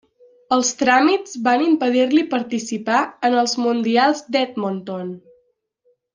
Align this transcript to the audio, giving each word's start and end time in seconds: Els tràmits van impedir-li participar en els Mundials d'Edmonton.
Els 0.55 0.69
tràmits 0.77 1.35
van 1.47 1.65
impedir-li 1.65 2.23
participar 2.31 3.03
en 3.31 3.37
els 3.43 3.55
Mundials 3.67 4.25
d'Edmonton. 4.37 5.15